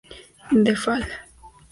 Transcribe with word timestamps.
The 0.51 0.75
Fall. 0.75 1.03